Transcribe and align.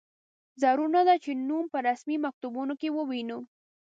ضرور 0.61 0.89
نه 0.95 1.01
ده 1.07 1.15
چې 1.23 1.31
نوم 1.47 1.65
په 1.73 1.77
رسمي 1.87 2.17
مکتوبونو 2.25 2.73
کې 2.81 2.89
ووینو. 2.91 3.39